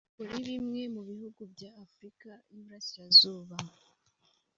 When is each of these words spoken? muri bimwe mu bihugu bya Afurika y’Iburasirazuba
muri 0.17 0.35
bimwe 0.47 0.81
mu 0.93 1.01
bihugu 1.09 1.41
bya 1.53 1.71
Afurika 1.85 2.29
y’Iburasirazuba 2.51 3.55